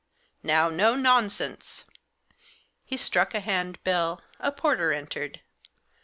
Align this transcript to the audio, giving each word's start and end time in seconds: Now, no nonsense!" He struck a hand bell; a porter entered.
Now, 0.41 0.67
no 0.67 0.95
nonsense!" 0.95 1.85
He 2.85 2.97
struck 2.97 3.35
a 3.35 3.39
hand 3.39 3.77
bell; 3.83 4.23
a 4.39 4.51
porter 4.51 4.91
entered. 4.91 5.41